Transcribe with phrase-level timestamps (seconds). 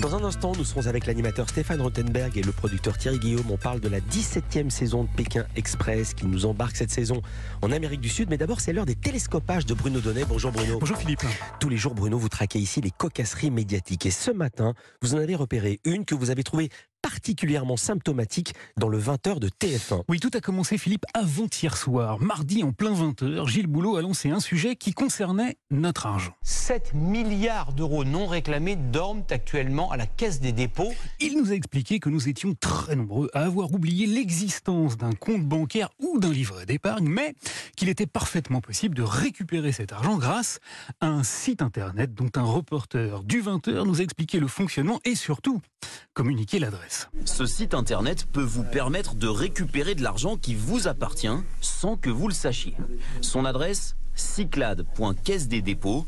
[0.00, 3.50] Dans un instant, nous serons avec l'animateur Stéphane Rothenberg et le producteur Thierry Guillaume.
[3.50, 7.22] On parle de la 17e saison de Pékin Express qui nous embarque cette saison
[7.62, 8.28] en Amérique du Sud.
[8.30, 10.24] Mais d'abord, c'est l'heure des télescopages de Bruno Donnet.
[10.28, 10.78] Bonjour Bruno.
[10.78, 11.22] Bonjour Philippe.
[11.60, 14.06] Tous les jours, Bruno, vous traquez ici les cocasseries médiatiques.
[14.06, 16.70] Et ce matin, vous en avez repéré une que vous avez trouvée
[17.02, 20.02] particulièrement symptomatique dans le 20h de TF1.
[20.08, 22.20] Oui, tout a commencé, Philippe, avant-hier soir.
[22.20, 26.32] Mardi, en plein 20h, Gilles Boulot a lancé un sujet qui concernait notre argent.
[26.42, 30.92] 7 milliards d'euros non réclamés dorment actuellement à la Caisse des dépôts.
[31.20, 35.44] Il nous a expliqué que nous étions très nombreux à avoir oublié l'existence d'un compte
[35.44, 37.34] bancaire ou d'un livret d'épargne, mais
[37.76, 40.60] qu'il était parfaitement possible de récupérer cet argent grâce
[41.00, 45.14] à un site internet dont un reporter du 20h nous a expliqué le fonctionnement et
[45.14, 45.60] surtout
[46.14, 47.08] communiqué l'adresse.
[47.24, 51.28] Ce site internet peut vous permettre de récupérer de l'argent qui vous appartient
[51.60, 52.74] sans que vous le sachiez.
[53.20, 56.06] Son adresse cyclade.caisse-des-dépôts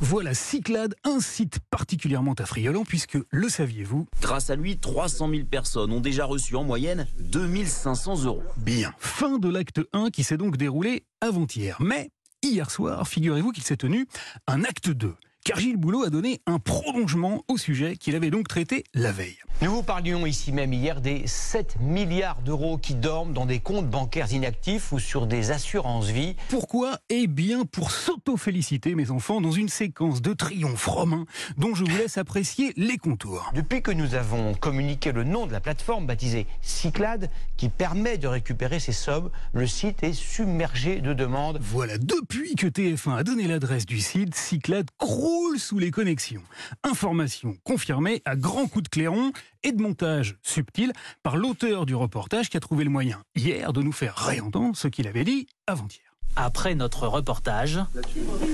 [0.00, 5.90] voilà Cyclade, un site particulièrement affriolant puisque, le saviez-vous Grâce à lui, 300 000 personnes
[5.92, 8.42] ont déjà reçu en moyenne 2500 euros.
[8.58, 11.76] Bien, fin de l'acte 1 qui s'est donc déroulé avant-hier.
[11.80, 12.10] Mais
[12.42, 14.06] hier soir, figurez-vous qu'il s'est tenu
[14.46, 18.48] un acte 2 car Gilles Boulot a donné un prolongement au sujet qu'il avait donc
[18.48, 19.38] traité la veille.
[19.62, 23.88] Nous vous parlions ici même hier des 7 milliards d'euros qui dorment dans des comptes
[23.88, 26.34] bancaires inactifs ou sur des assurances vie.
[26.48, 31.26] Pourquoi Eh bien pour s'auto-féliciter mes enfants dans une séquence de triomphe romain
[31.58, 33.52] dont je vous laisse apprécier les contours.
[33.54, 38.26] Depuis que nous avons communiqué le nom de la plateforme baptisée Cyclade qui permet de
[38.26, 41.58] récupérer ces sommes, le site est submergé de demandes.
[41.60, 46.42] Voilà, depuis que TF1 a donné l'adresse du site, Cyclade croule sous les connexions.
[46.82, 49.30] Information confirmée à grands coups de clairon
[49.62, 53.82] et de montage subtil par l'auteur du reportage qui a trouvé le moyen hier de
[53.82, 56.12] nous faire réentendre ce qu'il avait dit avant-hier.
[56.34, 57.78] Après notre reportage,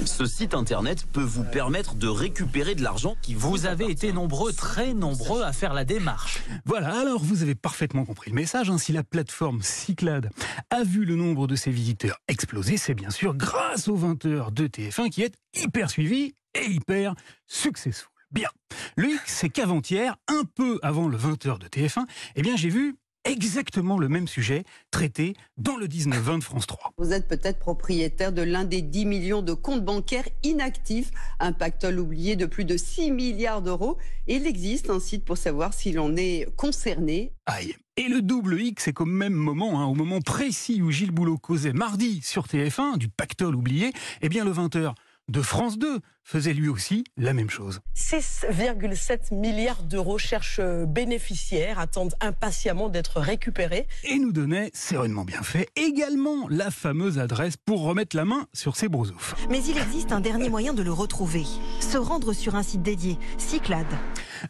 [0.04, 4.12] ce site internet peut vous permettre de récupérer de l'argent qui vous, vous avez été
[4.12, 6.40] nombreux, très nombreux à faire la démarche.
[6.64, 8.68] Voilà, alors vous avez parfaitement compris le message.
[8.68, 10.30] Ainsi, la plateforme Cyclade
[10.70, 12.78] a vu le nombre de ses visiteurs exploser.
[12.78, 17.14] C'est bien sûr grâce aux 20 heures de TF1 qui est hyper suivi et hyper
[17.46, 18.17] successful.
[18.30, 18.48] Bien.
[18.96, 22.04] Le c'est qu'avant-hier, un peu avant le 20h de TF1,
[22.36, 26.92] eh bien, j'ai vu exactement le même sujet traité dans le 19-20 de France 3.
[26.98, 31.98] Vous êtes peut-être propriétaire de l'un des 10 millions de comptes bancaires inactifs, un pactole
[31.98, 33.96] oublié de plus de 6 milliards d'euros.
[34.26, 37.32] Il existe un site pour savoir si l'on est concerné.
[37.46, 37.74] Aïe.
[37.96, 41.38] Et le double X, c'est qu'au même moment, hein, au moment précis où Gilles Boulot
[41.38, 44.94] causait mardi sur TF1 du pactole oublié, eh bien le 20h
[45.28, 47.80] de France 2 faisait lui aussi la même chose.
[47.96, 53.86] 6,7 milliards d'euros cherchent euh, bénéficiaires, attendent impatiemment d'être récupérés.
[54.04, 58.76] Et nous donnait, sereinement bien fait, également la fameuse adresse pour remettre la main sur
[58.76, 59.36] ces brosoufs.
[59.48, 61.44] Mais il existe un dernier moyen de le retrouver.
[61.80, 63.86] Se rendre sur un site dédié, Cyclade.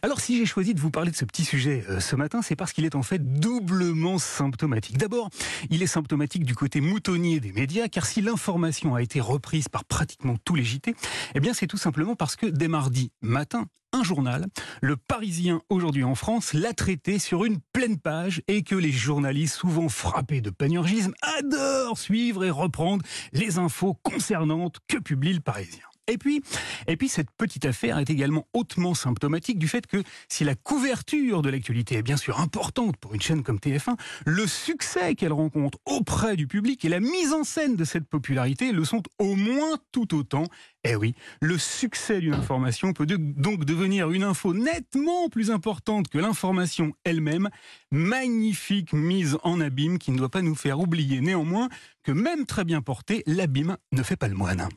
[0.01, 2.57] Alors si j'ai choisi de vous parler de ce petit sujet euh, ce matin, c'est
[2.57, 4.97] parce qu'il est en fait doublement symptomatique.
[4.97, 5.29] D'abord,
[5.69, 9.85] il est symptomatique du côté moutonnier des médias, car si l'information a été reprise par
[9.85, 10.93] pratiquement tous les JT,
[11.35, 14.47] eh bien c'est tout simplement parce que dès mardi matin, un journal,
[14.81, 19.55] le Parisien aujourd'hui en France, l'a traité sur une pleine page et que les journalistes,
[19.55, 25.83] souvent frappés de panurgisme, adorent suivre et reprendre les infos concernantes que publie le Parisien.
[26.09, 26.41] Et puis,
[26.87, 31.43] et puis, cette petite affaire est également hautement symptomatique du fait que si la couverture
[31.43, 35.77] de l'actualité est bien sûr importante pour une chaîne comme TF1, le succès qu'elle rencontre
[35.85, 39.77] auprès du public et la mise en scène de cette popularité le sont au moins
[39.91, 40.45] tout autant.
[40.85, 46.17] Eh oui, le succès d'une information peut donc devenir une info nettement plus importante que
[46.17, 47.49] l'information elle-même.
[47.91, 51.67] Magnifique mise en abîme qui ne doit pas nous faire oublier néanmoins
[52.03, 54.69] que même très bien porté, l'abîme ne fait pas le moine.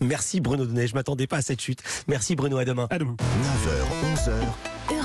[0.00, 1.82] Merci Bruno Donnet, je m'attendais pas à cette chute.
[2.06, 2.86] Merci Bruno, à demain.
[2.90, 3.16] À demain.
[3.18, 4.90] 9h, 11h.